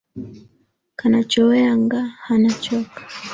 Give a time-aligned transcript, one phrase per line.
[0.99, 2.99] Kanachowea nga hanachoka.